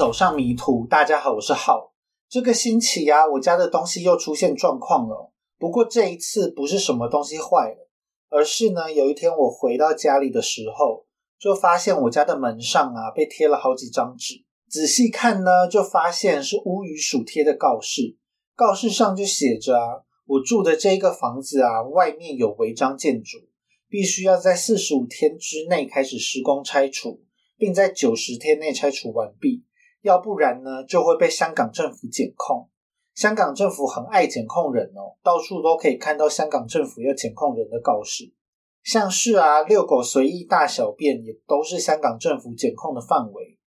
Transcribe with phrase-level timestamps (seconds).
[0.00, 0.86] 走上迷途。
[0.86, 1.92] 大家好，我是浩。
[2.26, 5.30] 这个星期呀，我家的东西又出现状况了。
[5.58, 7.90] 不过这一次不是什么东西坏了，
[8.30, 11.04] 而是呢，有一天我回到家里的时候，
[11.38, 14.42] 就发现我家的门上啊被贴了好几张纸。
[14.70, 18.16] 仔细看呢，就发现是乌鱼鼠贴的告示。
[18.56, 23.36] 告示上就写着啊，我住的这个房子啊，外面有违章建筑，
[23.90, 27.20] 必须要在四十五天之内开始施工拆除。
[27.58, 29.62] 并在九十天内拆除完毕，
[30.02, 32.68] 要不然呢就会被香港政府检控。
[33.14, 38.32] 香港政府很爱检控人哦，到处都可以看到香港政府要检控人的告示，
[38.82, 43.58] 像是啊遛狗随意大小便也都是香港政府检控的范围。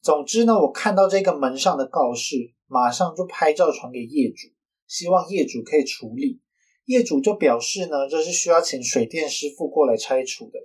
[0.00, 2.36] 总之呢，我看到这个门上的告示，
[2.66, 4.48] 马上就拍照传给业主，
[4.86, 6.40] 希望业主可以处理。
[6.84, 10.58] 业主就表示呢，这是需要请水电师傅过来拆除的。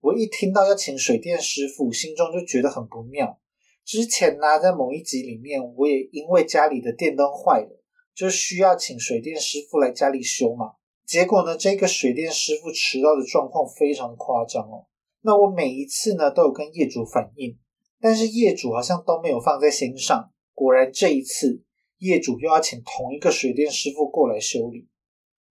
[0.00, 3.38] 我一听到要请水电师傅，心中就觉得很不妙。
[3.86, 7.80] 之前呢，在某一集里面，我也因为家里的电灯坏了，
[8.16, 10.72] 就需要请水电师傅来家里修嘛。
[11.06, 14.86] 结果呢，这个水电师傅迟到的状况非常夸张哦。
[15.22, 17.56] 那我每一次呢，都有跟业主反映，
[18.00, 20.32] 但是业主好像都没有放在心上。
[20.52, 21.62] 果然这一次，
[21.98, 24.88] 业主又要请同一个水电师傅过来修理。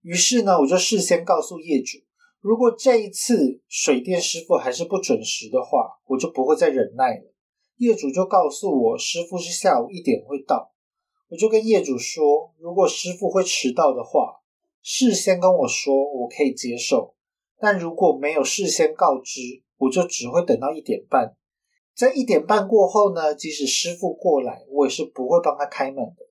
[0.02, 1.99] 于是呢，我就事先告诉业主。
[2.42, 7.34] 如果这一次水电师傅还是不准时的话，我就不会再忍耐了。
[7.77, 10.71] 业主就告诉我，师傅是下午一点会到。
[11.27, 14.41] 我就跟业主说，如果师傅会迟到的话，
[14.81, 17.15] 事先跟我说，我可以接受。
[17.59, 19.41] 但如果没有事先告知，
[19.77, 21.35] 我就只会等到一点半。
[21.95, 26.27] 在一点半过后呢，即使师傅过来，我也是不会帮他开门的。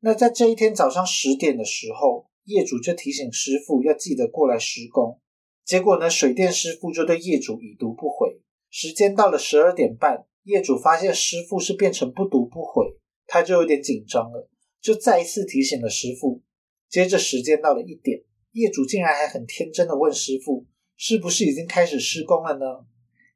[0.00, 5.18] 那在这一天早上十点的时候，业主就提醒师傅要记得过来施工。
[5.64, 8.40] 结果呢，水电师傅就对业主已读不回。
[8.70, 14.48] 时间到了十二点半，业主发现师傅是变成不读不回，他就有点紧张了，
[14.80, 16.40] 就再一次提醒了师傅。
[16.88, 18.22] 接着时间到了一点，
[18.52, 20.64] 业主竟然还很天真的问师傅，
[20.96, 22.64] 是不是已经开始施工了呢？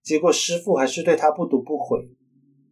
[0.02, 2.08] 结果师傅还是对他不读不回。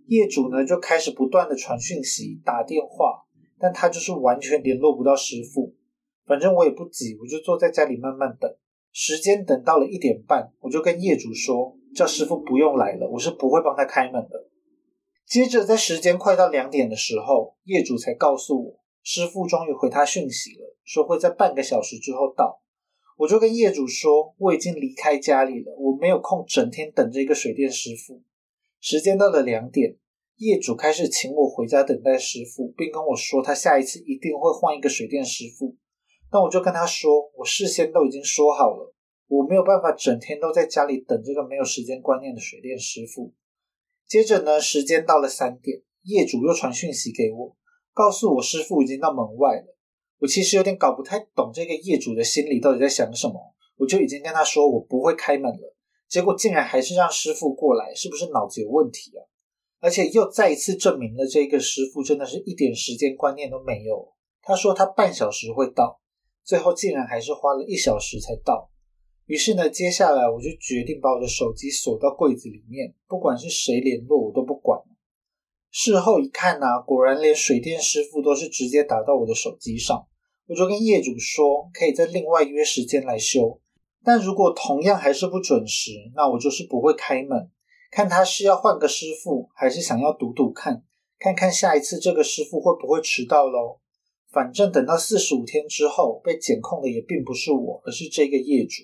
[0.06, 3.26] 业主呢就开始不断的传讯息、打电话，
[3.58, 5.74] 但他就是完全联络不到师傅。
[6.24, 8.50] 反正我也不急，我就坐在家里慢慢等。
[8.90, 14.48] 时间等到了一点半，我就跟业主说，叫师傅不用来了，我是不会帮他开门的。
[15.26, 22.60] 接着在时间快到两点的时候，业主才告诉我，师傅终于回他讯息了，说会在半个小时之后到。
[23.16, 28.22] 我就跟业主说，我已经离开家里了，我没有空整天等着一个水电师傅。
[28.80, 29.96] 时间到了两点，
[30.38, 35.76] 业主开始请我回家等待师傅，并跟我说他下一次一定会换一个水电师傅。
[36.32, 38.94] 那我就跟他说，我事先都已经说好了，
[39.30, 43.32] 我没有办法整天都在家里等这个没有时间观念的水电师傅。
[44.08, 47.56] 接着呢，时间到了三点，业主又传讯息给我，
[47.94, 49.76] 告诉我师傅已经到门外了。
[50.18, 53.34] 我其实有点搞不太懂这个业主的心里到底在想什么，
[53.76, 55.76] 我就已经跟他说我不会开门了，
[56.08, 59.22] 结果竟然还是让师傅过来，是不是脑子有问题啊？
[59.78, 64.12] 而且又再一次证明了这个师傅真的是一点时间观念都没有。
[64.42, 66.00] 他说他半小时会到。
[66.42, 68.70] 最后竟然还是花了一小时才到，
[69.30, 74.80] 于是呢，接下来我就决定把我的手机锁到柜子里面，不管是谁联络我都不管。
[75.70, 80.04] 事后一看呢，果然连水电师傅都是直接打到我的手机上，
[80.48, 83.60] 我就跟业主说，可以再另外约时间来修，
[84.02, 87.52] 但如果同样还是不准时，那我就是不会开门，
[87.92, 90.82] 看他是要换个师傅，还是想要赌赌看，
[91.20, 93.78] 看看下一次这个师傅会不会迟到喽。
[94.32, 98.82] 反正等到四十五天之后，被检控的也并不是我，而是这个业主。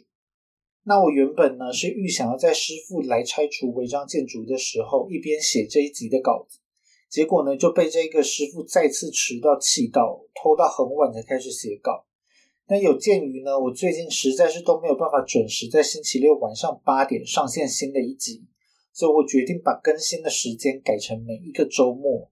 [0.89, 6.61] 那我原本呢是预想要在师傅来拆除违章建筑的时候，一边写这一集的稿子，
[7.11, 12.07] 结果呢就被这个师傅再次迟到气到，拖到很晚才开始写稿。
[12.69, 18.45] 那有鉴于呢，我最近实在是都没有办法准时在星期六晚上八点上线新的一集，
[18.93, 22.31] 所以我决定把更新的时间改成每一个周末。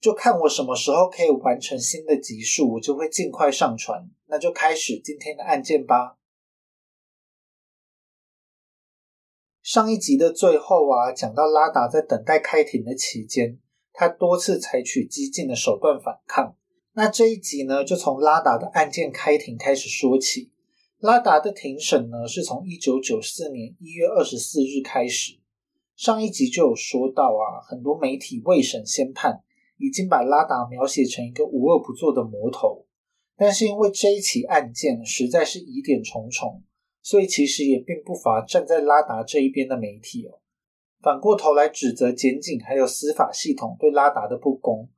[0.00, 4.08] 就看我什么时候可以完成新的集数，我就会尽快上传。
[4.26, 6.18] 那就开始今天的案件吧。
[9.64, 13.58] 上一集的最后啊，讲到拉达在等待开庭的期间，
[13.94, 16.54] 他多次采取激进的手段反抗。
[16.92, 20.52] 那这一集呢，就从拉达的案件开庭开始说起。
[20.98, 25.38] 拉达的庭审呢，是从一九九四年一月二十四日开始。
[25.96, 29.40] 上一集就有说到啊，很多媒体未审先判。
[29.76, 32.86] 已经把拉达描写成一个无恶不作的魔头，
[33.36, 36.62] 但是因为这一起案件实在是疑点重重，
[37.04, 40.40] 所以其实也并不乏站在拉达这一边的媒体哦。
[41.02, 44.88] 反过头来指责检警还有司法系统对拉达的不公。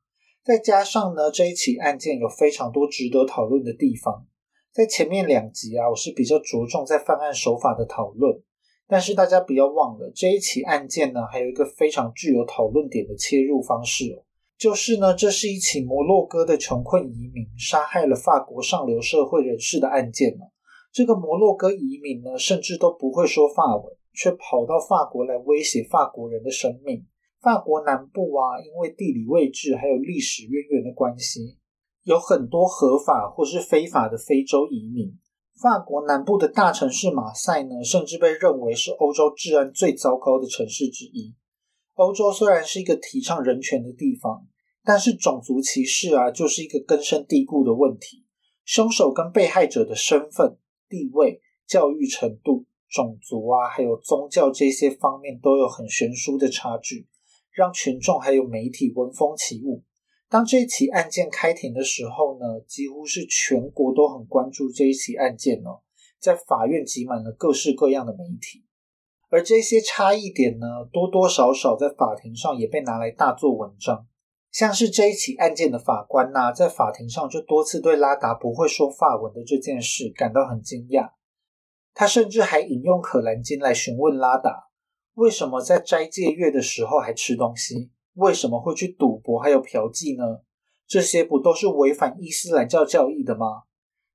[0.44, 4.24] 再加上呢，这一起案件有非常多值得讨论的地方。
[4.72, 8.40] 在前面两集啊，我是比较着重在犯案手法的讨论。
[8.86, 14.22] 但是大家不要忘了，这一起案件呢，还有一个非常具有讨论点的切入方式哦，
[14.56, 20.44] 就是呢，这是一起摩洛哥的穷困移民杀害了法国上流社会人士的案件呢。
[20.96, 23.84] 这个摩洛哥移民呢，甚至都不会说法文，
[24.14, 27.04] 却跑到法国来威胁法国人的生命。
[27.42, 31.58] 法国南部啊，因为地理位置还有历史渊源的关系，
[32.04, 35.14] 有很多合法或是非法的非洲移民。
[35.60, 41.34] 法国南部的大城市马赛呢，甚至被认为是欧洲治安最糟糕的城市之一。
[41.96, 44.46] 欧洲虽然是一个提倡人权的地方，
[44.82, 48.24] 但是种族歧视啊，就是一个根深蒂固的问题。
[48.64, 50.56] 凶手跟被害者的身份、
[50.88, 57.06] 地位、教育程度、种族啊，还有宗教这些方面都有很悬殊的差距，
[57.52, 59.82] 让群众还有媒体闻风起舞。
[60.28, 65.82] 当这起案件开庭的时候呢，几乎是全国都很关注这一起案件哦，
[66.18, 68.64] 在法院挤满了各式各样的媒体，
[69.28, 74.06] 而这些差异点呢，多多少少在法庭上也被拿来大做文章。
[74.56, 81.10] 像是这一起案件的法官呐，在法庭上就多次对拉达不会说法文的这件事感到很惊讶，
[81.92, 84.68] 他甚至还引用《可兰经》来询问拉达，
[85.12, 87.90] 为什么在斋戒月的时候还吃东西。
[88.14, 90.40] 为什么会去赌博还有嫖妓呢？
[90.86, 93.64] 这些不都是违反伊斯兰教教义的吗？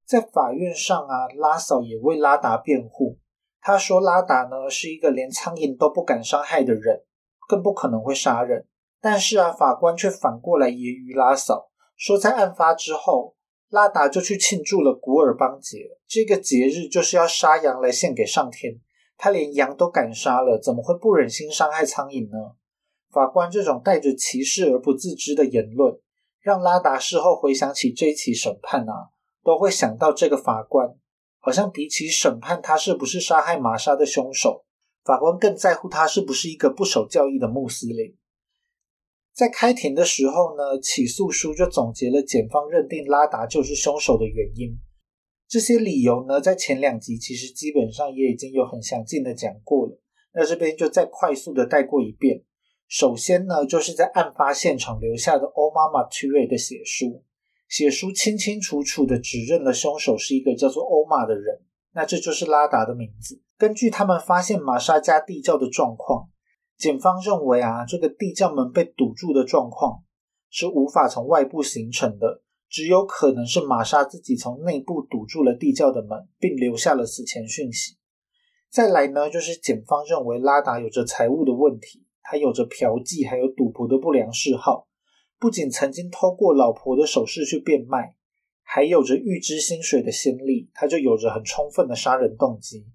[0.08, 3.20] 在法院上啊，拉嫂也为拉达辩护。
[3.62, 7.04] 他说拉达呢是一个连苍蝇都不敢伤害的人，
[7.48, 8.66] 更不可能会杀人。
[9.01, 13.36] 但是啊，法官却反过来揶揄拉嫂，说在案发之后，
[13.69, 18.80] 拉达就去庆祝了古尔邦节，这个节日就是要杀羊来献给上天。
[19.18, 22.56] 他连羊都敢杀了，怎么会不忍心伤害苍蝇呢？
[23.12, 26.00] 法官这种带着歧视而不自知的言论，
[26.39, 29.09] 让拉达事后回想起这一起审判啊，
[29.44, 30.95] 都会想到这个法官，
[31.39, 34.63] 好像比起审判他是不是杀害玛莎的凶手，
[35.03, 38.15] 法官更在乎他是不是一个不守教义的穆斯林。
[39.33, 44.78] 在开庭的时候呢，起诉书就总结了检方认定拉达就是凶手的原因。
[45.48, 50.00] 这些理由呢，在前两集其实基本上也已经有很详尽的讲过了，
[50.33, 52.44] 那这边就再快速的带过一遍。
[52.88, 57.24] 首先呢，就是在案发现场留下的欧玛马图瑞的血书，
[57.69, 61.62] 血书清清楚楚的指认了凶手是一个叫做欧玛的人，
[61.94, 63.42] 那这就是拉达的名字。
[63.57, 66.30] 根据他们发现玛莎家地窖的状况，
[66.81, 70.04] 检方认为啊，这个地窖门被堵住的状况
[70.50, 77.98] 是无法从外部形成的，只有可能是玛莎自己从内部堵住了地窖的门，并留下了死前讯息。
[78.72, 82.07] 再来呢，就是检方认为拉达有着财务的问题。
[82.24, 84.88] 他有着嫖妓还有赌博的不良嗜好，
[85.38, 88.16] 不仅曾经偷过老婆的首饰去变卖，
[88.63, 92.88] 还有着预支薪水的先例，他就有着很充分的杀人动机。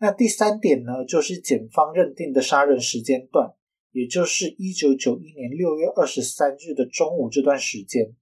[0.00, 3.52] 那第三点呢，就是检方认定的杀人时间段，
[3.90, 8.14] 也就是一九九一年六月二十三日的中午这段时间，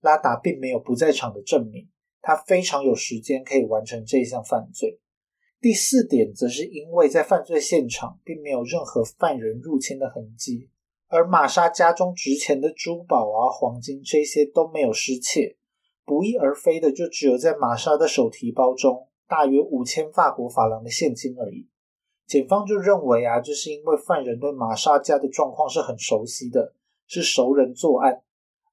[0.00, 1.88] 拉达并没有不在场的证明，
[2.22, 5.00] 他非常有时间可以完成这一项犯罪。
[5.60, 10.68] 第四点则是因为在犯罪现场并没有任何犯人入侵的痕迹，
[11.08, 15.56] 而玛莎家中值钱的珠宝啊、黄金这些都没有失窃，
[16.04, 21.68] 不翼而飞的就只有在玛莎的手提包中大约五千法国法郎的现金而已。
[22.26, 26.74] 检方就认为啊，这是因为犯人对玛莎家的状况是很熟悉的，
[27.06, 28.22] 是熟人作案，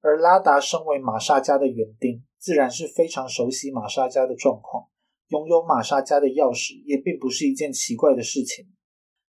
[0.02, 4.88] 而拉达身为玛莎家的园丁，自然是非常熟悉玛莎家的状况。
[5.28, 8.68] 拥有玛莎家的钥匙也并不是一件奇怪的事情。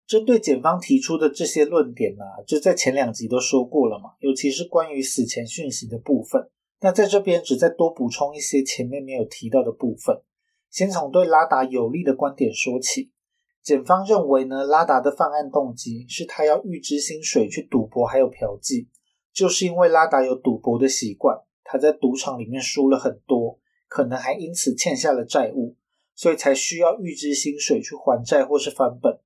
[0.06, 6.48] 针对检方提出的这些论点呢，就在前两集都说过了嘛，尤其是关于死前讯息的部分。
[6.80, 10.22] 那在这边只再多补充一些前面没有提到的部分。
[10.72, 13.12] 先从对拉达有利的观点说起，
[13.62, 18.88] 检方认为呢，拉达的犯案动机是他要预支薪水去赌博还有嫖妓，
[19.32, 25.76] 就是因为拉达有赌博的习惯，他在赌场里面输了很多，可能还因此欠下了债务。
[26.14, 29.18] 所以才需要预支薪水去还债或是翻本。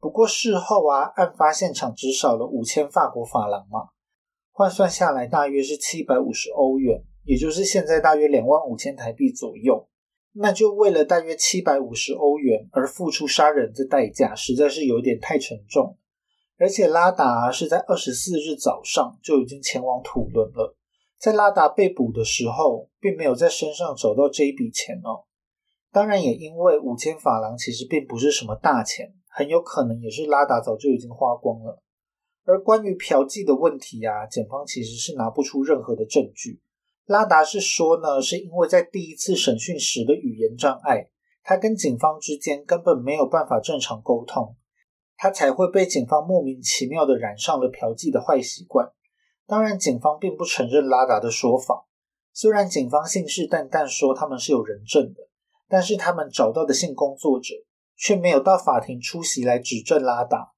[0.00, 3.90] 不过事后啊，案发现场只少了五千法国法郎嘛，
[4.50, 9.88] 换算下来大约是七百五十欧元，也就是现在大约两万五千台币左右。
[10.38, 15.96] 那就为了大约七百五十欧元而付出杀人的代价，实在是有点太沉重。
[16.58, 20.76] 而且拉达是在二十四日早上就已经前往土伦了，
[21.18, 25.24] 在拉达被捕的时候，并没有在身上找到这一笔钱哦。
[25.90, 31.82] 当然，也因为五千法郎其实并不是什么大钱，很有可能也是拉达早就已经花光了。
[32.44, 36.60] 而关于嫖妓的问题啊，检方其实是拿不出任何的证据。
[37.06, 41.08] 拉达是说呢，是因为在第一次审讯时的语言障碍，
[41.44, 44.56] 他跟警方之间根本没有办法正常沟通，
[45.16, 48.90] 他才会被警方莫名其妙的染上了嫖妓的坏习惯。
[49.46, 51.86] 当然，警方并不承认拉达的说法。
[52.32, 55.28] 虽然警方信誓旦旦说他们是有人证的，
[55.68, 57.54] 但是他们找到的性工作者
[57.96, 60.52] 却没有到法庭出席来指证拉达。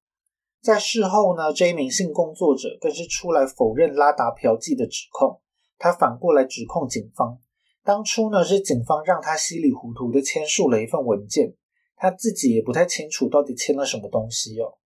[0.63, 5.43] 在事后呢，这一名性工作者更是出来否认拉达嫖妓的指控。
[5.79, 7.39] 他反过来指控警方，
[7.85, 11.55] 当初呢是警方让他稀里糊涂的签署了一份文件，
[11.97, 14.79] 他自己也不太清楚到底签了什么东西哦，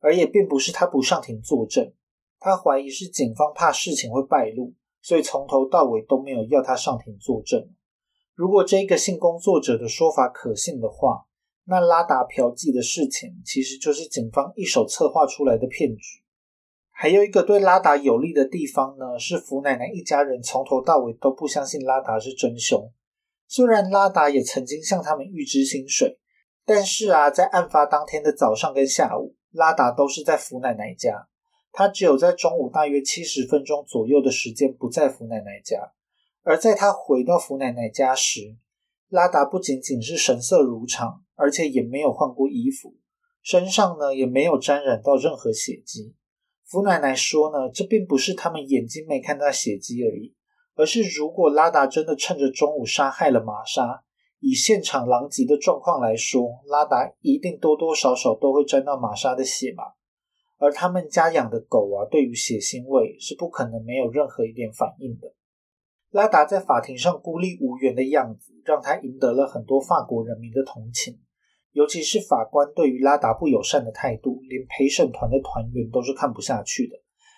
[0.00, 1.92] 而也并不是他不上庭作证，
[2.40, 7.68] 他怀疑是警方怕事情会败露，所以从头到尾都没有要他上庭作证。
[8.34, 11.26] 如果这个性工作者的说法可信的话，
[11.64, 16.22] 那拉达嫖妓的事情其实就是警方一手策划出来的骗局。
[17.00, 22.92] 还有一个对拉达有利的地方呢，是福奶奶一家人从头到尾都不相信拉达是真凶。
[23.46, 26.18] 虽然拉达也曾经向他们预支薪水，
[26.66, 31.28] 但是啊，在案发当天的早上跟下午，拉达都是在福奶奶家，
[31.70, 35.92] 他只有在中午大约七十分钟左右的时间不在福奶奶家。
[36.42, 38.56] 而在他回到福奶奶家时，
[39.08, 42.96] 拉达不仅仅是神色如常，而且也没有换过衣服，
[43.40, 46.16] 身上呢也没有沾染到任何血迹。
[46.70, 50.34] 福奶奶说呢，这并不是他们眼睛没看到血迹而已，
[50.74, 54.04] 而是如果拉达真的趁着中午杀害了玛莎，
[54.40, 59.82] 以现场狼藉的状况来说，拉达一定多多少少都会沾到玛莎的血嘛。
[60.58, 65.32] 而他们家养的狗啊，对于血腥味是不可能没有任何一点反应的。
[66.10, 71.18] 拉达在法庭上孤立无援的样子，让他赢得了很多法国人民的同情。
[71.72, 76.96] 尤其是法官对于拉达不友善的态度，连陪审团的团员都是看不下去的。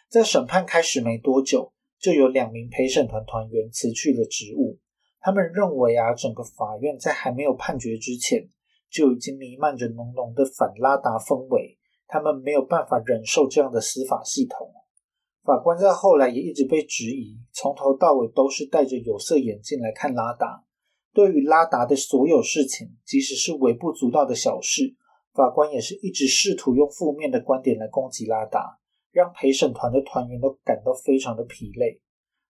[0.09, 4.79] 在审判开始没多久，就有两名陪审团团员辞去了职务。
[5.21, 8.49] 他们认为啊，整个法院在还没有判决之前，
[8.91, 11.79] 就已经弥漫着浓浓的反拉达氛围。
[12.07, 14.73] 他们没有办法忍受这样的司法系统。
[15.45, 20.65] 法官在后来也一直被质疑，从头到尾都是戴着有色眼镜来看拉达。
[21.13, 24.95] 对于拉达的所有事情，即使是微不足道的小事，
[25.33, 28.79] 法官也是一直试图用负面的观点来攻击拉达，
[29.11, 32.01] 让陪审团的团员都感到非常的疲累。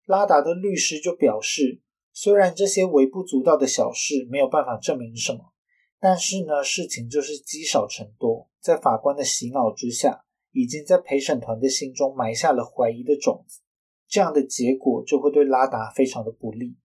[0.06, 1.80] 拉达的律师就表示，
[2.12, 5.52] 虽然这些微不足道的小事没有办法证明什么，
[5.98, 13.60] 但是呢，事情就是积少成多，在法官的洗脑之下，已经在陪审团的心中埋下了怀疑的种子，
[14.08, 16.76] 这样的结果就会对拉达非常的不利。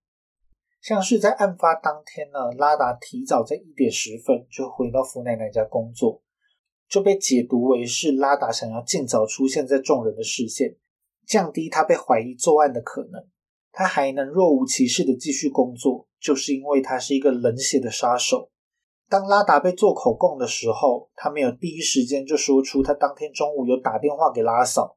[0.86, 6.22] 像是在案发当天呢，拉达提早在一点十分就回到福奶奶家工作，
[6.88, 10.76] 就被解读为是拉达想要尽早出现在众人的视线，
[11.26, 13.26] 降低他被怀疑作案的可能。
[13.72, 18.52] 他还能若无其事的继续工作，就是因为他是一个冷血的杀手。
[19.10, 24.96] 当拉达被做口供的时候，他没有第一时间就说出他当天中午有打电话给拉嫂，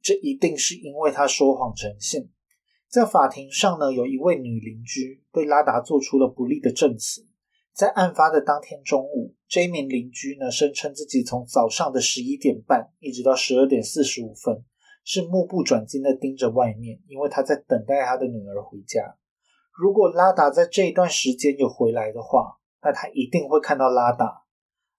[0.00, 2.30] 这一定是因为他说谎成性。
[2.88, 7.26] 在法庭上呢，有一位女邻居对拉达做出了不利的证词。
[7.74, 14.64] 在案发的当天中午，这一名邻居呢声称自己从早上的十一点半一直到十二点四十五分，
[15.04, 19.16] 是目不转睛的盯着外面，因为他在等待他的女儿回家。
[19.72, 24.44] 如果拉达在这一段时间有回来的话，那他一定会看到拉达。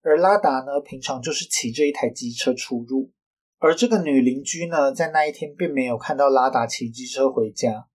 [0.01, 3.11] 而拉达呢，平常就是骑着一台机车出入。
[3.59, 7.87] 而这个女邻居呢，在那一天并没有看到拉达骑机车回家。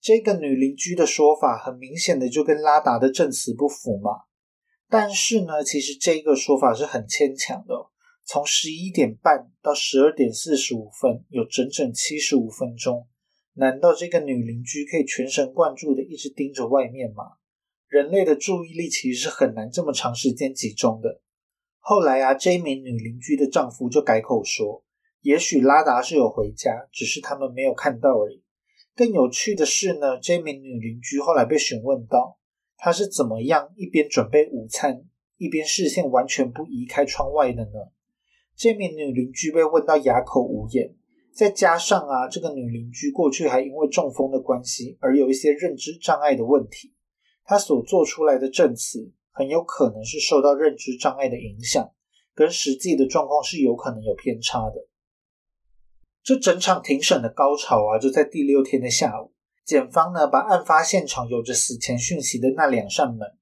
[0.00, 4.10] 这个女邻居的说法很明显的就跟拉达的证词不符嘛。
[4.88, 7.74] 但是呢，其实这个说法是很牵强的。
[8.24, 13.08] 从十一点半到十二点四十五分，有整整七十五分钟。
[13.54, 17.24] 难道这个女邻居可以全神贯注的一直盯着外面吗？
[17.88, 21.20] 人类的注意力其实是很难这么长时间集中的。
[21.80, 24.83] 后来啊，这名女邻居的丈夫就改口说，
[25.24, 28.42] 也许拉达是有回家，只是他们没有看到而已。
[28.94, 32.38] 更有趣的是呢，这名女邻居后来被询问到，
[32.76, 35.02] 她是怎么样一边准备午餐，
[35.38, 37.90] 一边视线完全不移开窗外的呢？
[38.54, 40.94] 这名女邻居被问到哑口无言。
[41.32, 46.92] 再加上啊，这个女邻居过去还因为中风的关系而有一些认知障碍的问题，
[47.44, 49.10] 她所做出来的证词。
[49.36, 51.90] 很有可能是受到认知障碍的影响，
[52.36, 54.86] 跟实际的状况是有可能有偏差的。
[56.24, 59.34] 这整场庭审的高潮啊，就在第六天的下午，
[59.66, 63.36] 检方呢把案发现场有着死前讯息的那两扇门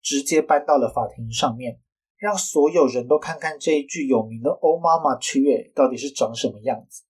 [0.00, 1.80] 直接搬到了法庭上面，
[2.16, 7.02] 让所有人都看看这一句有名的“欧妈妈去耶”到底是长什么样子。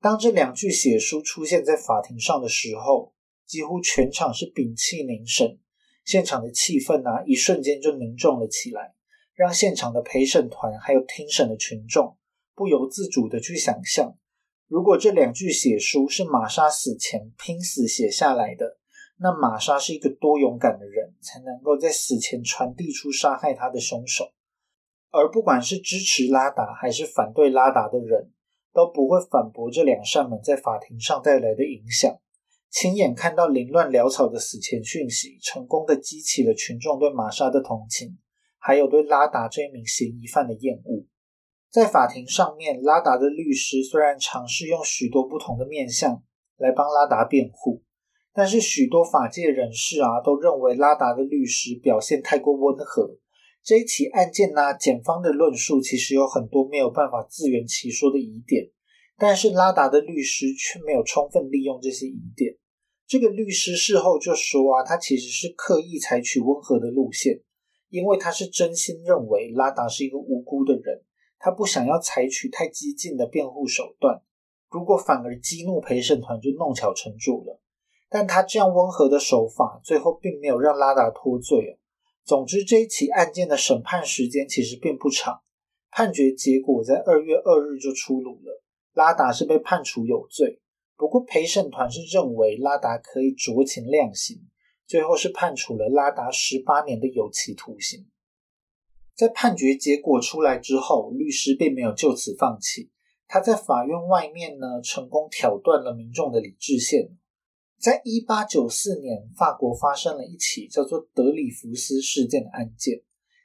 [0.00, 3.14] 当这两句血书出现在法庭上的时候，
[3.46, 5.60] 几乎全场是屏气凝神，
[6.04, 8.94] 现场的气氛啊，一瞬间就凝重了起来，
[9.36, 12.16] 让现场的陪审团还有听审的群众
[12.56, 14.16] 不由自主的去想象，
[14.68, 18.78] 如果这两句血书是玛莎死前拼死写下来的。
[19.18, 24.26] 那玛莎是一个多勇敢的人，才能够在死前传递出杀害他的凶手。
[25.10, 28.30] 而不管是支持拉达还是反对拉达的人，
[28.74, 32.14] 都不会反驳这两扇门在法庭上带来的影响。
[32.68, 38.18] 亲眼看到凌乱潦草的死前讯息，成功的激起了群众对玛莎的同情，
[38.58, 41.06] 还有对拉达这一名嫌疑犯的厌恶。
[41.70, 46.22] 在法庭上面，拉达的律师虽然尝试用许多不同的面相
[46.56, 47.82] 来帮拉达辩护。
[48.32, 53.16] 但是许多法界人士啊，都认为拉达的律师表现太过温和。
[53.62, 58.70] 这一起案件呢，检方的论述其实有很多没有办法自圆其说的疑点，
[59.16, 62.54] 但是拉达的律师却没有充分利用这些疑点。
[63.06, 67.40] 这个律师事后就说啊，他其实是刻意采取温和的路线，
[67.88, 70.35] 因为他是真心认为拉达是一个无，
[71.46, 74.20] 他不想要采取太激进的辩护手段，
[74.68, 77.60] 如果反而激怒陪审团，就弄巧成拙了。
[78.08, 81.78] 但他这样温和的手法，最后并没有让拉达脱罪
[82.24, 85.42] 总之，这一起案件的审判时间其实并不长，
[85.92, 88.64] 判决结果在二月二日就出炉了。
[88.94, 90.60] 拉达是被判处有罪，
[90.96, 94.36] 不过陪审团是认为拉达可以酌情量刑，
[94.84, 98.04] 最后是判处了拉达十八年的有期徒刑。
[99.16, 102.90] 在判决结果出来之后，律师并没有就此放弃，
[103.26, 107.08] 他在法院外面呢，成功挑断了民众的理智线。
[107.80, 113.00] 在一八九四年，法国发生了一起叫做德里福斯事件的案件。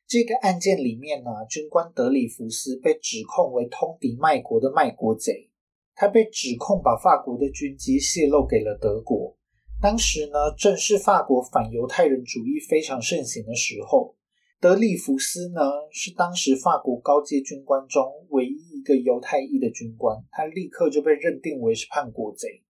[0.05, 5.49] 这个案件里面呢，军官德里福斯被指控为通敌卖国的卖国贼。
[5.95, 9.37] 他被指控把法国的军机泄露给了德国。
[9.81, 14.17] 当时呢，正是法国反犹太人主义非常盛行的时候。
[14.61, 22.61] 德里福斯呢，是当时法国高阶军官中唯一一个犹太裔的军官，他立刻就被认定为是叛国贼。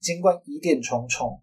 [0.00, 1.40] 尽管疑点重重，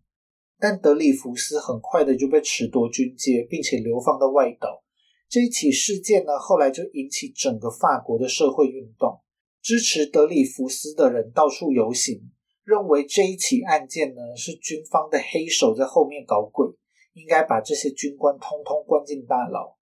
[0.59, 4.83] 但德里福斯很快的就被褫夺军阶，并且流放到外岛。
[5.29, 9.21] 这一起事件呢，后来就引起整个法国的社会运动，
[9.61, 12.29] 支持德里福斯的人到处游行，
[12.65, 16.67] 认为这一起案件呢是军方的黑手在后面搞鬼，
[17.13, 19.77] 应该把这些军官通通关进大牢。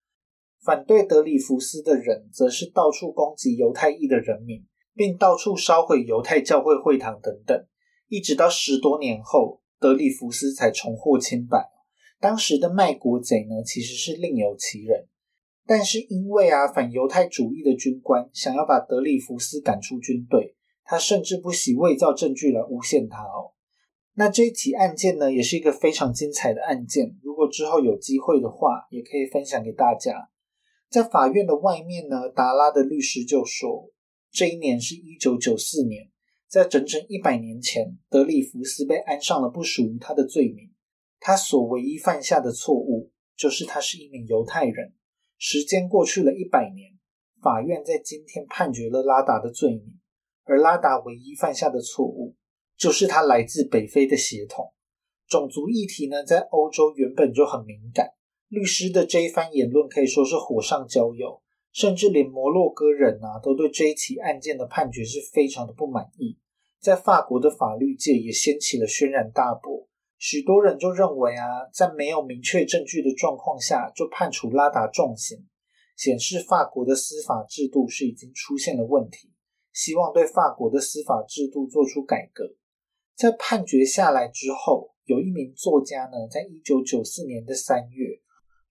[0.68, 7.66] 反对德里福斯的人，则是到处攻击犹太裔的人民，并到处烧毁犹太教会会堂等等。
[8.10, 11.70] 一直到十多年后，德里福斯才重获清白。
[12.20, 15.08] 当时的卖国贼呢，其实是另有其人，
[15.66, 23.54] 但是因为啊反犹太主义的军官想要把德里福斯赶出军队，他甚至不惜伪造证据来诬陷他哦。
[24.16, 27.16] 那这一起案件呢，也是一个非常精彩的案件。
[27.24, 30.28] 如果之后有机会的话，也可以分享给大家。
[30.89, 33.91] 在法院的外面呢，达拉的律师就说，
[34.32, 36.10] 这一年是一九九四年。
[36.47, 40.71] 在整整一百年前，德里福斯被安上了不属于他的罪名。
[41.19, 44.93] 他所唯一犯下的错误，就是他是一名犹太人。
[45.38, 46.93] 时间过去了一百年，
[47.41, 50.00] 法院在今天判决了拉达的罪名。
[50.45, 52.38] 而拉达唯一犯下的错误，
[52.78, 54.73] 就是他来自北非的血统。
[55.28, 58.12] 种族议题呢，在欧洲原本就很敏感。
[58.48, 61.42] 律师的这一番言论可以说是火上浇油。
[61.74, 66.36] 甚至连摩洛哥人啊，都对这一起案件的判决是非常的不满意，
[66.82, 69.88] 在法国的法律界也掀起了轩然大波。
[70.18, 75.46] 许多人就认为啊，在没有明确证据的状况下就判处拉达重刑，
[75.96, 79.30] 显示法国的司法制度是已经出现了问题，
[79.72, 82.56] 希望对法国的司法制度做出改革。
[83.16, 88.20] 在判决下来之后，有一名作家呢，在一九九四年的三月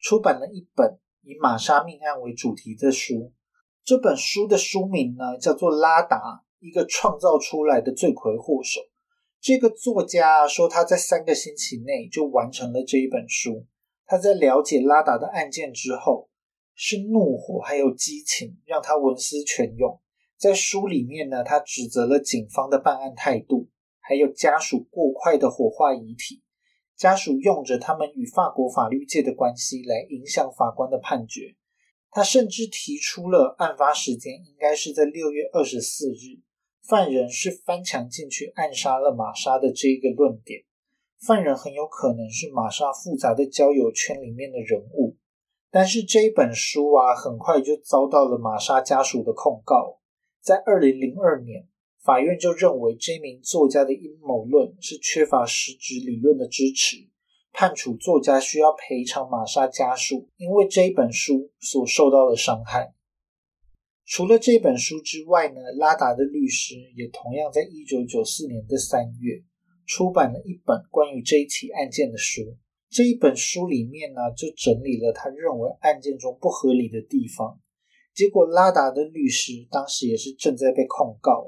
[0.06, 1.00] 出版了一本。
[1.22, 3.32] 以玛莎命案为主题的书，
[3.84, 8.80] 这本书的书名呢叫做《拉达：一个创造出来的罪魁祸首》。
[9.40, 13.66] 这个作家说他在三个星期内就完成了这一本书。
[14.06, 16.28] 他在了解拉达的案件之后，
[16.76, 20.00] 是怒火还有激情让他文思泉涌。
[20.38, 23.66] 在书里面呢，他指责了警方的办案态度，
[23.98, 26.44] 还有家属过快的火化遗体。
[26.96, 31.54] 家属用着他们与法国法律界的关系来影响法官的判决。
[32.10, 36.40] 他甚至提出了案发时间应该是在六月二十四日，
[36.82, 40.64] 犯人是翻墙进去暗杀了玛莎的这一个论点。
[41.20, 45.16] 犯人很有可能是玛莎复杂的交友圈里面的人物。
[45.70, 50.00] 但是这一本书啊，很快就遭到了玛莎家属的控告。
[50.40, 51.68] 在二零零二年，
[52.06, 56.98] 法院就认为这名作家的阴谋论是缺乏实质理论的支持，
[57.52, 62.94] 判处作家需要赔偿玛莎家属因为这一本书所受到的伤害。
[64.04, 69.42] 除了这本书之外呢，拉达的律师也同样在一九九四年的三月
[69.84, 72.56] 出版了一本关于这一起案件的书。
[72.88, 77.60] 这一本书里面呢，就整理了他认为案件中不合理的地方。
[78.14, 81.44] 结果，拉达的律师当时也是正在被控告，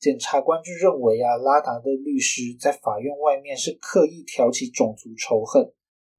[0.00, 5.70] 检察官就认为啊，拉达的律师在法院外面是刻意挑起种族仇恨，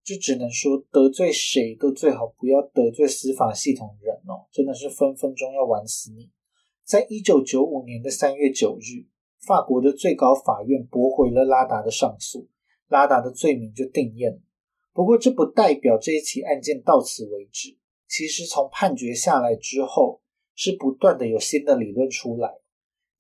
[0.04, 6.30] 就只能说得罪谁都最好不要得罪司法系统的人哦，真的是分分钟要玩死你。
[6.84, 9.08] 在一九九五年的三月九日，
[9.48, 12.48] 法国的最高法院驳回了拉达的上诉，
[12.88, 14.40] 拉达的罪名就定验了。
[14.94, 17.78] 不过，这不代表这一起案件到此为止。
[18.08, 20.22] 其实，从判决下来之后，
[20.54, 22.61] 是不断的有新的理论出来。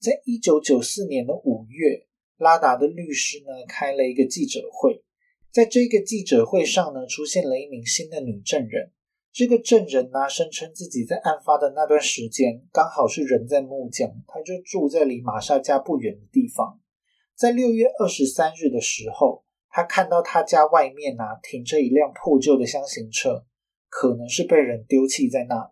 [0.01, 5.03] 在一九九四年的五月，拉达的律师呢开了一个记者会，
[5.51, 8.91] 在这个记者会上呢，出现了一名新的女证人。
[9.31, 16.81] 这个证人呢，声称自己在案发的那段时间，刚好是人在木匠，他就住在离玛莎家不远的地方。
[17.35, 19.45] 在六月二十三日的时候。
[19.73, 23.45] 他看到他家外面啊停着一辆破旧的箱型车，
[23.87, 25.69] 可能是被人丢弃在那的。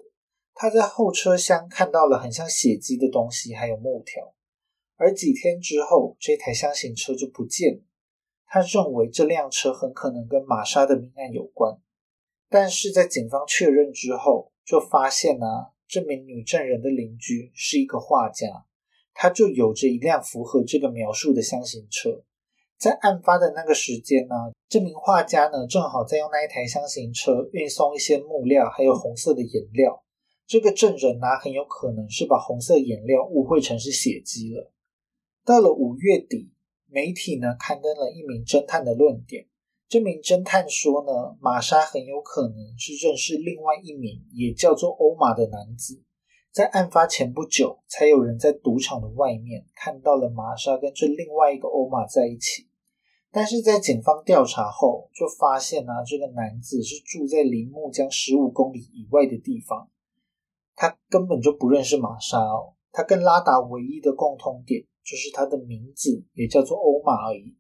[0.62, 4.34] 他在后车厢看到了很像血迹的东西，还有木条。
[4.98, 7.82] 而几天之后，这台箱型车就不见了。
[8.46, 11.78] 他认为这辆车很可能跟玛莎的命案有关。
[12.50, 18.66] 但是在警方确认之后，就发现啊，这名女证人的邻居是一个画家，
[19.14, 22.26] 他就有着一辆符合这个描述的箱型车。
[22.78, 24.36] 在案发的那个时间呢，
[24.68, 30.04] 这名画家呢正好在用那一台箱型车运送一些木料，还有红色的颜料。
[30.50, 34.72] 这个证人呢很有可能是把红色颜料误会成是血迹了。
[35.46, 36.50] 到了五月底，
[36.88, 39.46] 媒体呢刊登了一名侦探的论点。
[39.88, 46.02] 这名侦探说呢，玛莎很有可能是认识另外一名也叫做欧玛的男子。
[46.52, 52.68] 在案发前不久，才有人在赌场的外面看到了玛莎跟这另外一个欧玛在一起。
[53.32, 59.92] 但是在警方调查后，就发现呢，这个男子是住在离木江十五公里以外的地方，
[60.80, 62.74] 他根本就不认识玛莎哦。
[62.94, 67.58] 他跟拉达唯一的共通点就是他的名字也叫做欧玛而已。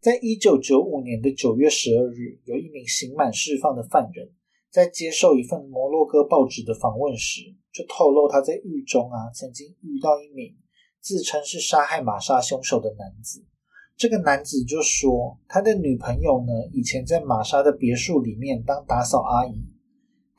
[0.00, 4.32] 在一九九五年的九月十二日，有一名刑满释放的犯人，
[4.70, 10.56] 在接受一份摩洛哥报纸的访问时，就透露他在狱中啊，曾经遇到一名
[10.98, 13.44] 自称是杀害玛莎凶手的男子。
[13.98, 19.62] 这个男子就说，他的女朋友呢，以前在玛莎的别墅里面当打扫阿姨，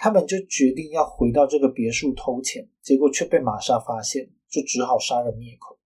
[0.03, 5.79] 他们就决定要回到这个别墅偷钱，结果却被玛莎发现，就只好杀人灭口。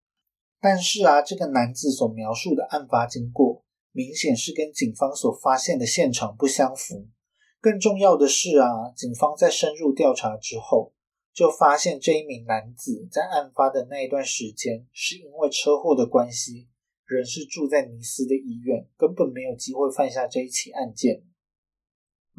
[0.59, 7.07] 但是啊，这个男子所描述的案发经过，明显是跟警方所发现的现场不相符。
[7.61, 10.93] 更重要的是啊，警方在深入调查之后，
[11.31, 16.67] 就发现这一名男子在案发的那一段时间，是因为车祸的关系。
[17.05, 21.21] 人是住在尼斯的医院，根本没有机会犯下这一起案件。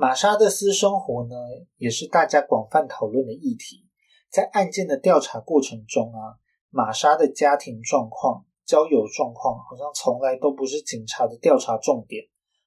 [0.01, 1.35] 玛莎的私生活呢，
[1.77, 3.85] 也是大家广泛讨论的议题。
[4.31, 6.39] 在案件的调查过程中啊，
[6.71, 12.27] 玛莎的家庭状况、交友状况，好像从来都不是警察的调查重点。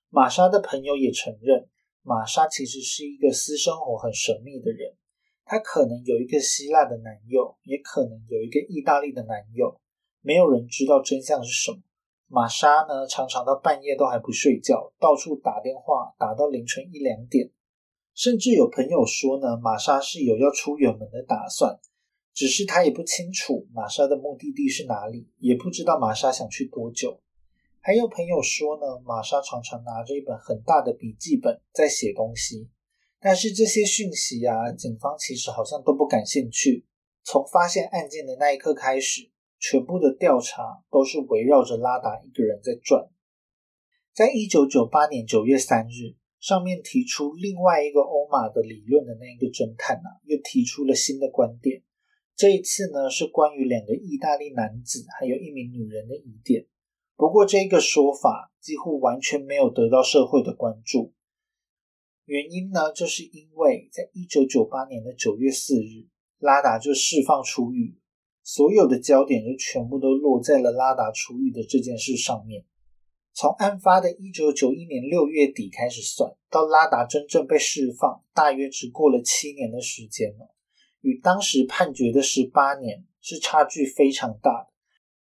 [0.09, 1.69] 玛莎的朋友也承认，
[2.01, 4.93] 玛莎其实是一个私生活很神秘的人。
[5.45, 9.79] 她可能有一个希腊的男友，也可能有一个意大利的男友，
[10.19, 11.77] 没有人知道真相是什么。
[12.33, 17.51] 玛莎呢，常常到半夜都还不睡觉，到处打电话，打到凌晨一两点。
[18.15, 21.77] 甚至有朋友说呢，玛莎是有要出远门的打算，
[22.33, 27.19] 只是他也不清楚玛莎的目的地是哪里，也不知道玛莎想去多久。
[27.81, 32.69] 还有朋友说呢，玛莎常常拿着一本很大的笔记本在写东西，
[33.19, 36.85] 但是这些讯息啊，警方其实好像都不感兴趣。
[37.25, 39.29] 从发现案件的那一刻开始。
[39.61, 43.07] 全部的调查都是围绕着拉达一个人在转。
[44.11, 51.83] 在一九九八年九月三日，上面提出另外一个欧玛的理论的那一个侦探啊，又提出了新的观点。
[52.35, 56.65] 这一次呢，是关于两个意大利男子还有一名女人的疑点。
[57.15, 61.13] 不过，这个说法几乎完全没有得到社会的关注。
[62.25, 68.00] 原因呢，就是因为在一九九八年的九月四日，拉达就释放出狱。
[68.43, 72.65] 所有的焦点就全部都落在了拉达出狱的这件事上面。
[73.33, 80.53] 从案发的一九九一年六月底开始算，到拉达真正被释放，大约只过了七年的时间了，
[80.99, 84.67] 与当时判决的十八年是差距非常大的。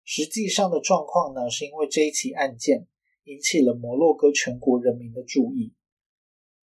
[0.04, 2.88] 实际上的状况呢，是因为这一起案件
[3.24, 5.74] 引起了摩洛哥全国人民的注意。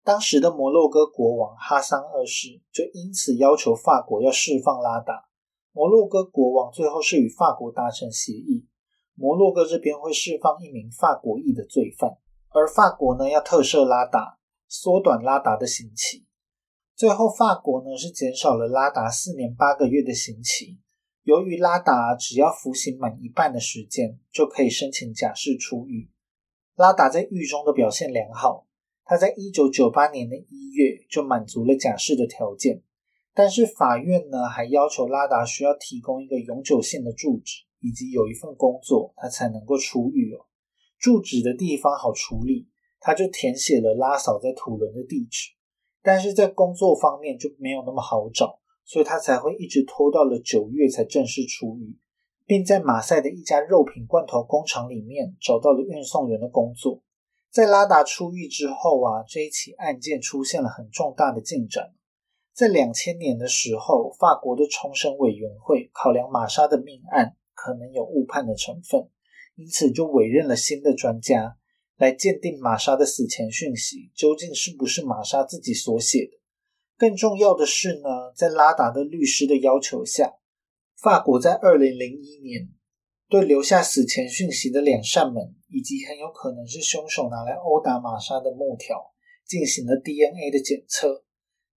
[0.02, 5.25] 当时的摩洛哥国王哈桑二世就因此要求法国要释放拉达。
[5.76, 8.64] 摩洛哥国王最后是与法国达成协议，
[9.14, 12.16] 摩洛哥这边会释放一名法国裔的罪犯，
[12.48, 16.24] 而法国呢要特赦拉达，缩短拉达的刑期。
[16.94, 20.78] 最后法国呢是减少了拉达四年八个月的刑期。
[21.24, 26.08] 由于拉达只要服刑满一半的时间就可以申请假释出狱，
[26.74, 28.66] 拉达在狱中的表现良好。
[29.04, 32.82] 他在一九九八年的一月就满足了假释的条件，
[33.38, 40.46] 但是法院呢还要求拉达需要提供一个永久性的住址，以及有一份工作，他才能够出狱哦。
[40.98, 42.66] 住址的地方好处理，
[42.98, 45.50] 他就填写了拉嫂在土伦的地址，
[46.02, 51.98] 但是在工作方面就没有那么好找，所以他才会一直拖到了九月才正式出狱，
[52.46, 57.02] 并在马赛的一家肉品罐头工厂里面找到了运送员的工作。
[57.50, 61.92] 在拉达出狱之后啊，这一起案件出现了很重大的进展。
[62.56, 69.10] 在两千年的时候，法国的重审委员会考量玛莎的命案可能有误判的成分，
[69.56, 71.58] 因此就委任了新的专家
[71.98, 76.32] 来鉴定玛莎的死前讯息究竟是不是玛莎自己所写的。
[76.96, 80.32] 更重要的是呢，在拉达的律师的要求下，
[80.98, 82.70] 法国在二零零一年。
[83.28, 89.12] 对留下死前讯息的两扇门，以及很有可能是凶手拿来殴打玛莎的木条，
[89.44, 91.25] 进行了 DNA 的检测。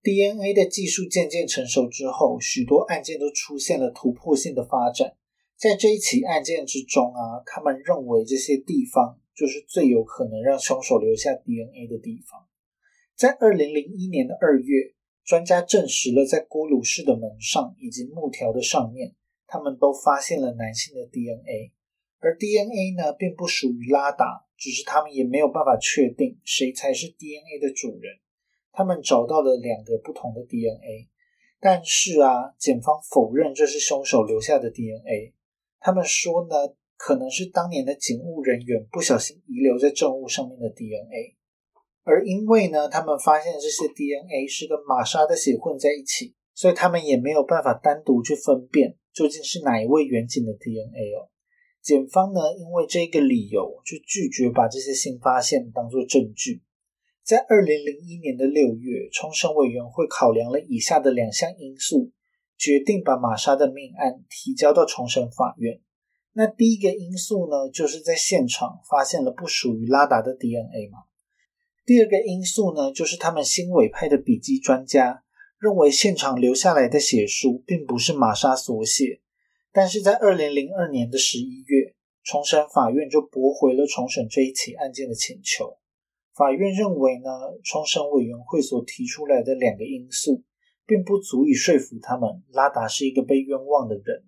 [0.01, 5.15] DNA 的技术渐渐成熟之后，许多案件都出现了突破性的发展。
[5.57, 12.47] 在这一起案件之中啊，他们认为这些地方就是最有可能让凶手留下 DNA 的地方。
[13.15, 14.93] 在二零零一年的二月，
[15.25, 19.15] 专家证实了在锅炉室的门上以及木条的上面。
[19.51, 21.73] 他们都发现了男性的 DNA，
[22.19, 28.19] 而 DNA 呢，并不属于拉达，只是他们也没有办法确定谁才是 DNA 的主人。
[28.71, 31.10] 他们找到了两个不同的 DNA，
[31.60, 35.34] 但是啊，检方否认这是凶手留下的 DNA。
[35.79, 36.55] 他们说呢，
[36.97, 41.36] 可能是当年的警务人员不小心遗留在证物上面的 DNA，
[42.03, 48.95] 而因为呢，他们发现这些 DNA 是跟玛莎的血混在一起，所以他们也没有办法单独去分辨。
[49.12, 51.27] 究竟是哪一位远景的 DNA 哦？
[51.82, 56.62] 检方呢，因为这个理由，就拒绝把这些新发现当作证据。
[57.30, 62.10] 在二零零一年的六月，重审委员会考量了以下的两项因素，
[62.58, 65.80] 决定把玛莎的命案提交到重审法院。
[66.34, 71.04] 那第一个因素呢，就是在现场发现了不属于拉达的 DNA 嘛。
[71.86, 75.24] 第二个因素呢，就是他们新委派的笔迹专家。
[75.60, 79.22] 认为现场留下来的血书并不是玛莎所写，
[79.72, 85.78] 但是在二零零二年的十一月，重审法院就驳回了重审这一起案件的请求。
[86.39, 87.30] 法院认为呢，
[87.65, 90.41] 重审委员会所提出来的两个因素，
[90.88, 94.23] 并不足以说服他们拉达是一个被冤枉的人。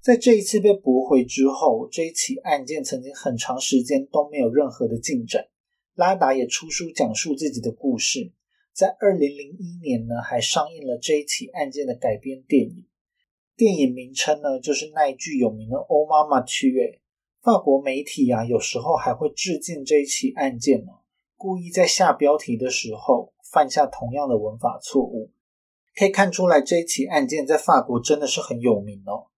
[0.00, 5.46] 在这一次被驳回之后，这一起案件曾经很长时间都没有任何的进展。
[5.94, 8.32] 拉达也出书讲述自己的故事。
[8.72, 12.86] 在二零零一年呢，还上映了这一起案件的改编电影。
[13.56, 16.98] 电影名称呢，就是那一句有名的 “O Mama t u
[17.40, 20.90] 法国媒体啊，有时候还会致敬这一起案件呢，
[21.36, 25.30] 故意在下标题的时候犯下同样的文法错误。
[25.96, 29.28] 可以看出来，这一起案件在法国真的是很有名哦。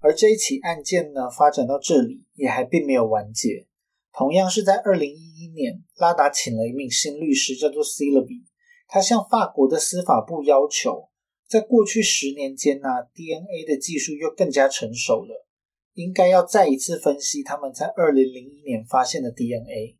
[0.00, 3.66] 而这一起案件呢，发展到这里也还并没有完结。
[4.12, 8.44] 同样是在二零一一年，拉达请了一名新律师，叫做 c l v y
[8.86, 11.08] 他向法国的司法部要求，
[11.48, 15.46] 在过去十年间呢，DNA 的技术又更加成熟了，
[15.94, 19.96] 应该要再一次分析他们在二零零一年发现的 DNA。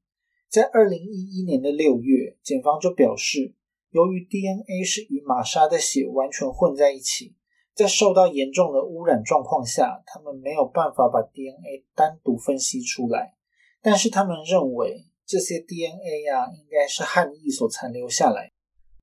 [0.55, 3.55] 在二零一一年的六月，检方就表示，
[3.91, 7.35] 由于 DNA 是与玛莎的血完全混在一起，
[7.75, 13.35] 在受到严重的污染状况下，他们没有办法把 DNA 单独分析出来。
[13.83, 18.53] 但是他们认为，这些 DNA 呀，应该是汉裔所残留下来。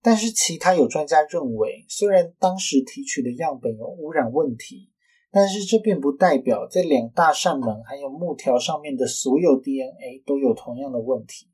[0.01, 4.89] 但是，其他有专家认为，虽然当时提取的样本有污染问题，
[5.31, 11.47] 但是这并不代表在两大扇门还有木条上面的所有 DNA 都有同样的问题。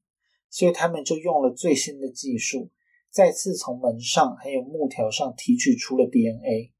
[0.49, 2.71] 所以他们就用了最新的技术，
[3.11, 6.71] 再次从门上还有木条上提取出了 DNA。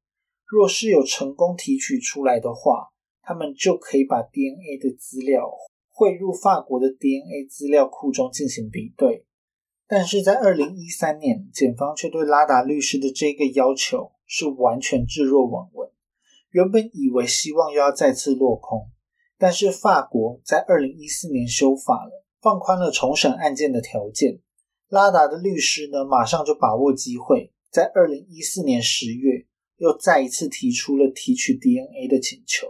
[0.44, 2.88] 若是有成功提取出来的话，
[3.22, 5.48] 他们就可以把 DNA 的资料
[5.90, 9.26] 汇入法国的 DNA 资料库中进行比对。
[9.86, 15.90] 但是在二零一三年，检方却对拉达律师的这个要求是完全置若罔闻。
[16.58, 18.90] 原本以为希望又要再次落空，
[19.38, 24.40] 但是法国在二零一四年修法了，放宽了重审案件的条件。
[24.88, 32.66] 拉达的律师呢，马上就把握机会，在二零一四年十月又再一次提出了提取 DNA 的请求。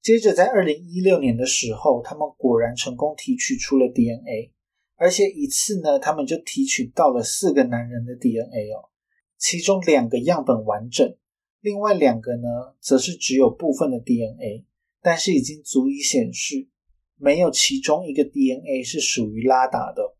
[0.00, 4.54] 接着在二零一六年的时候，他们果然成功提取出了 DNA。
[4.96, 8.88] 而且一次呢，他们就提取到了四个男人的 DNA 哦，
[9.36, 11.14] 其中两个样本完整，
[11.60, 14.64] 另外两个呢，则是只有部分的 DNA，
[15.02, 16.68] 但是已经足以显示
[17.16, 20.16] 没有其中一个 DNA 是属于拉达的。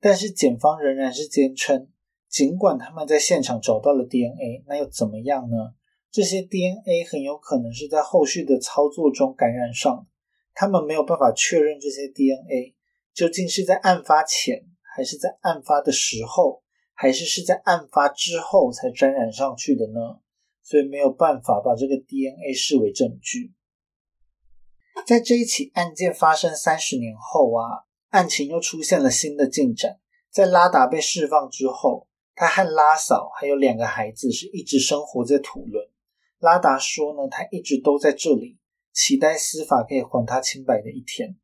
[0.00, 1.88] 但是检方仍然是坚称，
[2.28, 5.74] 尽管他们在现场找到了 DNA，那又怎么样呢？
[6.12, 10.06] 这些 DNA 很有可能是在后续的操作中感染上的，
[10.54, 12.74] 他们没有办法确认这些 DNA。
[13.12, 16.62] 究竟是在案发前，还是在案发的时候，
[16.94, 20.20] 还是是在案发之后才沾染上去的呢？
[20.66, 23.54] 所以没有办法把这个 DNA 视为证据。
[25.06, 30.00] 在这一起案件发生三十年后啊，案情又出现了新的进展。
[30.28, 35.88] 在拉达被释放之后，他和拉嫂还有两个孩子是一直生活在土伦。
[36.40, 38.58] 拉达说呢，他一直都在这里，
[38.92, 41.36] 期待司法可以还他清白的一天。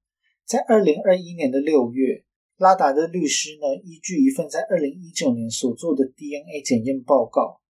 [0.44, 2.24] 在二零二一年的六月，
[2.56, 7.61] 拉达的律师呢，依据一份在二零一九年所做的 DNA 检验报告，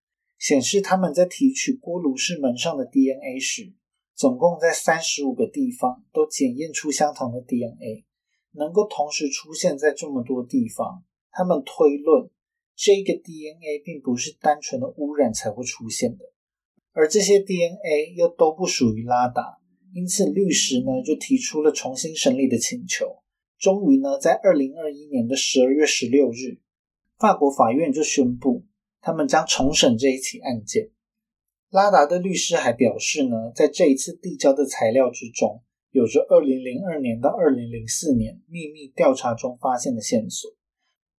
[0.42, 3.74] 显示他们在提取锅炉室门上的 DNA 时，
[4.12, 8.04] 总共在三十五个地方都检验出相同的 DNA，
[8.50, 12.28] 能够同时出现在这么多地方，他们推论
[12.74, 16.24] 这个 DNA 并不是单纯的污染才会出现的，
[16.90, 19.60] 而这些 DNA 又都不属于拉达。
[19.94, 23.22] 因此，律师呢就提出了重新审理的请求。
[23.60, 26.58] 终于呢，在二零二一年的十二月十六日，
[27.16, 28.64] 法国法院就宣布，
[29.02, 30.90] 他们将重审这一起案件。
[31.68, 40.50] 拉达的律师还表示呢，在这一次递交的材料之中，有着二零零二年到二零零四年秘密调查中发现的线索，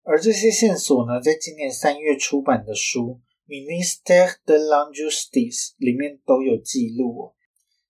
[0.04, 3.20] 而这些线索呢，在今年三月出版的书
[3.50, 7.34] 《Minister de la Justice》里面都有记录。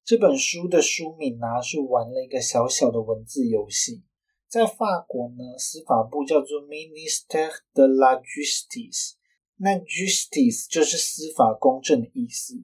[0.06, 4.04] 这本书的书名呢，是玩了一个小小的文字游戏。
[4.48, 9.14] 在法国呢，司法部叫做 Minister de la Justice，
[9.58, 12.64] 那 Justice 就是司法公正的意思。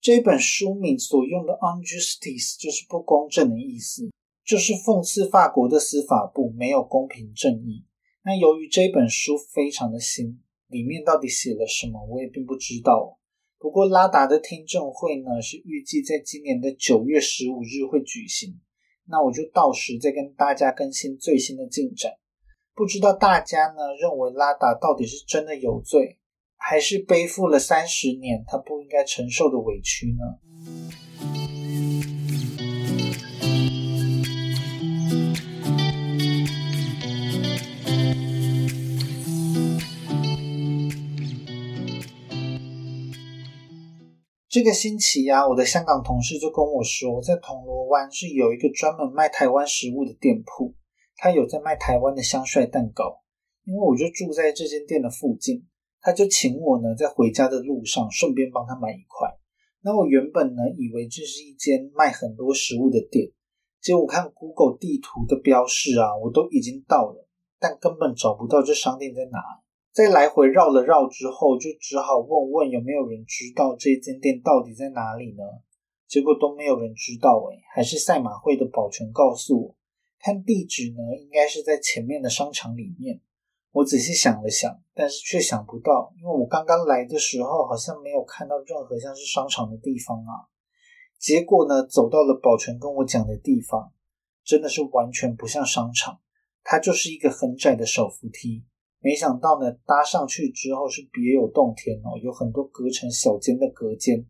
[0.00, 4.10] 这本书名所用的 Unjustice 就是不公正的意思，
[4.44, 7.86] 就是讽刺法国的司法部没有公平正义。
[8.22, 13.18] 那由于这本书非常的新，里面到底写了什么，我也并不知道。
[13.58, 18.60] 不过拉达的听证会呢，是预计在今年的九月十五日会举行。
[19.06, 22.12] 那我就到时再跟大家更新最新的进展。
[22.76, 26.18] 不知道大家呢认为拉达到底是真的有罪，
[26.56, 30.24] 还是背负了三十年他不应该承受的委屈呢？
[44.48, 50.74] 这个星期呀，我的香港同事就跟我说，在铜锣湾是有一个专门卖台湾食物的店铺，
[51.16, 53.20] 他有在卖台湾的香帅蛋糕。
[53.64, 55.66] 因为我就住在这间店的附近，
[56.02, 59.34] 他就请我呢，在回家的路上顺便帮他买一块。
[59.80, 63.32] 那我原本呢，以为这是一间卖很多食物的店，
[63.80, 67.26] 结果看 Google 地图的标示啊，我都已经到了，
[67.58, 69.40] 但根本找不到这商店在哪。
[69.92, 75.42] 在来回绕了绕之后，就只好问问有没有人知道这间店到底在哪里呢？
[76.06, 79.76] 结果都没有人知道诶，还是赛马会的保全告诉我，
[80.24, 83.20] 看地址呢，应该是在前面的商场里面。
[83.72, 90.48] 我仔细想了想，但是却想不到，因为我刚刚来的时候好像没有看到任何像是商场的地方啊。
[91.18, 93.92] 结果呢，走到了宝泉跟我讲的地方，
[94.42, 96.18] 真的是完全不像商场，
[96.62, 98.64] 它就是一个很窄的手扶梯。
[99.00, 104.24] 没想到呢，搭上去之后是别有洞天哦，有很多隔成小间的隔间，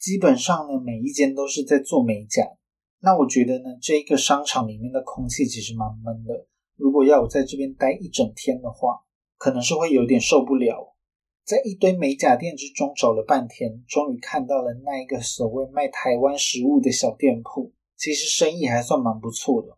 [0.00, 2.57] 基本上呢，每一间都是在做美甲。
[3.00, 6.46] 那我觉得呢，这一个商场里面的空气其实蛮闷的，
[6.76, 9.00] 如果要我在这边待一整天的话，
[9.36, 10.96] 可能是会有点受不了。
[11.44, 19.68] 在一堆美甲店之中找了半天，终于看到了那一个所谓卖台湾食物的小店铺，其实生意还算蛮不错的。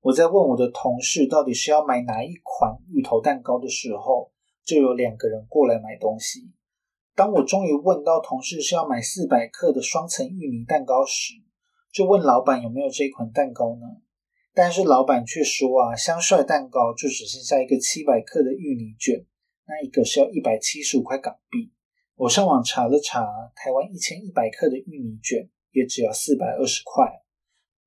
[0.00, 4.30] 我在问我的同事到底是要买哪一款芋头蛋糕的时候，
[4.64, 6.52] 就有两个人过来买东西。
[7.16, 11.34] 当我终于问到同事是要买四百克的双层芋泥蛋糕时，
[11.92, 13.86] 就问老板有没有这款蛋糕呢？
[14.54, 19.24] 但是老板却说啊，香帅蛋糕就只剩下一个七百克的芋泥卷，
[19.66, 21.72] 那一个是要一百七十五块港币。
[22.16, 23.24] 我上网查了查，
[23.54, 27.22] 台湾一千一百克的芋泥卷也只要四百二十块。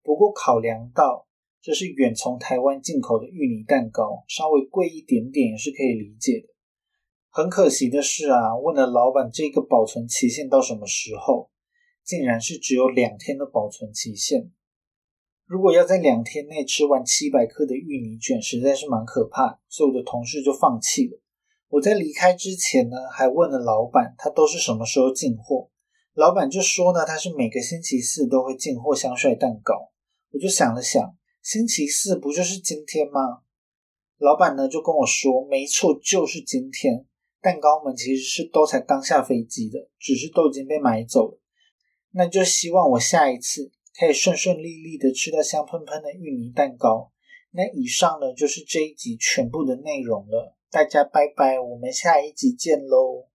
[0.02, 1.28] 不过考量到
[1.62, 6.48] 这是远从台湾进口的芋泥蛋糕，稍微贵一点点也是可以理解的。
[7.30, 11.52] 很可惜的是啊，问了老板这个保存期限到什么时候，
[12.04, 14.52] 竟然是只有两天的保存期限。
[15.46, 21.20] 如果要在两天内吃完七百克的芋泥卷，实在是蛮可怕，所以我的同事就放弃了。
[21.68, 25.70] 我在离开之前呢，还问了老板，他都是什么时候进货？
[26.14, 29.92] 老板就说呢，他是每个星期四都会进货香帅蛋糕。
[30.32, 33.42] 我就想了想，星期四不就是今天吗？
[34.18, 37.06] 老板呢就跟我说，没错，就是今天。
[37.42, 41.41] 蛋糕们其实是都才刚下飞机的，只是都已经被买走了。
[42.12, 47.12] 那就希望我下一次可以顺顺利利的吃到香喷喷的芋泥蛋糕。
[47.52, 53.31] 那以上呢就是这一集全部的内容了，大家拜拜，我们下一集见喽。